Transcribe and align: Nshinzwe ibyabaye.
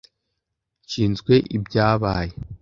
Nshinzwe 0.83 1.33
ibyabaye. 1.57 2.33